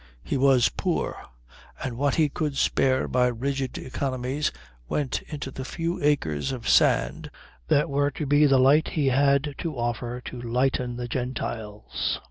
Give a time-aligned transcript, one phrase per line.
[0.23, 1.15] He was poor,
[1.83, 4.51] and what he could spare by rigid economies
[4.89, 7.29] went into the few acres of sand
[7.67, 12.19] that were to be the Light he had to offer to lighten the Gentiles.